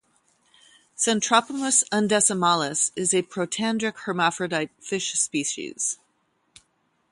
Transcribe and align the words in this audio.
"Centropumis 0.97 1.87
undecimalis" 1.91 2.89
is 2.95 3.13
a 3.13 3.21
protandric 3.21 3.97
hermaphrodite 3.97 4.71
fish 4.79 5.13
species. 5.13 5.99